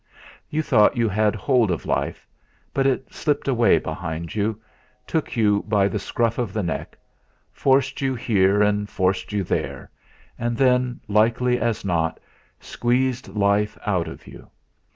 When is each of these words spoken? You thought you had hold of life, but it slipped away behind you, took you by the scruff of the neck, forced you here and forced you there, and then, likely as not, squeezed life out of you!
You 0.49 0.63
thought 0.63 0.97
you 0.97 1.07
had 1.07 1.35
hold 1.35 1.69
of 1.69 1.85
life, 1.85 2.27
but 2.73 2.87
it 2.87 3.13
slipped 3.13 3.47
away 3.47 3.77
behind 3.77 4.33
you, 4.33 4.59
took 5.05 5.37
you 5.37 5.61
by 5.67 5.87
the 5.87 5.99
scruff 5.99 6.39
of 6.39 6.53
the 6.53 6.63
neck, 6.63 6.97
forced 7.51 8.01
you 8.01 8.15
here 8.15 8.63
and 8.63 8.89
forced 8.89 9.31
you 9.31 9.43
there, 9.43 9.91
and 10.39 10.57
then, 10.57 11.01
likely 11.07 11.59
as 11.59 11.85
not, 11.85 12.19
squeezed 12.59 13.27
life 13.35 13.77
out 13.85 14.07
of 14.07 14.25
you! 14.25 14.49